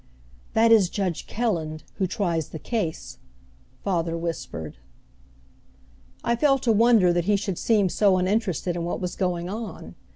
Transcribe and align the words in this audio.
"That 0.53 0.71
is 0.71 0.89
Judge 0.89 1.27
Kelland, 1.27 1.83
who 1.97 2.07
tries 2.07 2.49
the 2.49 2.57
case," 2.57 3.19
father 3.83 4.17
whispered. 4.17 4.77
I 6.23 6.35
felt 6.35 6.65
a 6.65 6.71
wonder 6.73 7.13
that 7.13 7.25
he 7.25 7.35
should 7.35 7.59
seem 7.59 7.87
so 7.87 8.17
uninterested 8.17 8.75
in 8.75 8.83
what 8.83 8.99
was 8.99 9.15
going 9.15 9.47
on. 9.47 9.93